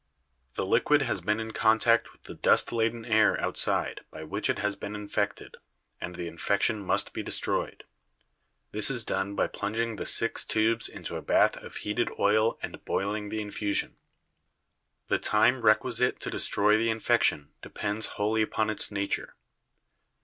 [0.55, 4.57] The liquid has been in contact with the dust laden air outside by which it
[4.57, 5.57] has been infected,
[5.99, 7.83] and the infection must be destroyed.
[8.71, 12.83] This is done by plunging the six tubes into a bath of heated oil and
[12.83, 13.95] boiling the infusion.
[15.07, 19.35] The time requisite to destroy the infection depends wholly upon its nature.